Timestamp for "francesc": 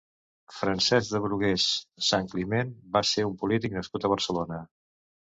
0.59-1.09